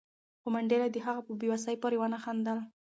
خو 0.41 0.47
منډېلا 0.55 0.87
د 0.91 0.97
هغه 1.05 1.21
په 1.27 1.33
بې 1.39 1.47
وسۍ 1.51 1.75
پورې 1.81 1.97
ونه 1.99 2.17
خندل. 2.23 2.57